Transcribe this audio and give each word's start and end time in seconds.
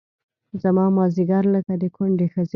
زما 0.61 0.85
مازدیګر 0.97 1.43
لکه 1.55 1.73
د 1.81 1.83
کونډې 1.95 2.27
ښځې 2.33 2.49